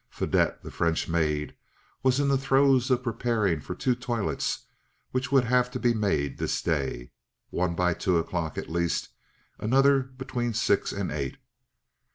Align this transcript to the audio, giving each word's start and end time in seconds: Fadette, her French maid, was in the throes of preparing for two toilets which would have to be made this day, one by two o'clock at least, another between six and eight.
Fadette, 0.09 0.57
her 0.63 0.71
French 0.71 1.07
maid, 1.07 1.55
was 2.01 2.19
in 2.19 2.27
the 2.27 2.35
throes 2.39 2.89
of 2.89 3.03
preparing 3.03 3.59
for 3.61 3.75
two 3.75 3.93
toilets 3.93 4.65
which 5.11 5.31
would 5.31 5.43
have 5.43 5.69
to 5.69 5.79
be 5.79 5.93
made 5.93 6.39
this 6.39 6.59
day, 6.63 7.11
one 7.51 7.75
by 7.75 7.93
two 7.93 8.17
o'clock 8.17 8.57
at 8.57 8.67
least, 8.67 9.09
another 9.59 9.99
between 10.01 10.55
six 10.55 10.91
and 10.91 11.11
eight. 11.11 11.37